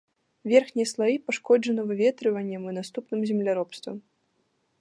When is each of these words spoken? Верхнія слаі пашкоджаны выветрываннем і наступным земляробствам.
Верхнія 0.51 0.87
слаі 0.91 1.17
пашкоджаны 1.27 1.81
выветрываннем 1.91 2.67
і 2.73 2.73
наступным 2.81 3.21
земляробствам. 3.33 3.95